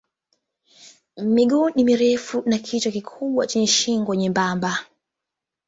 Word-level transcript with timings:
Miguu 1.17 1.69
ni 1.69 1.83
mirefu 1.83 2.43
na 2.45 2.57
kichwa 2.59 2.91
kikubwa 2.91 3.47
chenye 3.47 3.67
shingo 3.67 4.15
nyembamba. 4.15 4.79